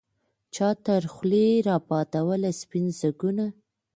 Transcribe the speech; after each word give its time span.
چا 0.55 0.69
تر 0.85 1.01
خولې 1.13 1.47
را 1.67 1.75
بادوله 1.87 2.51
سپین 2.61 2.85
ځګونه 3.01 3.45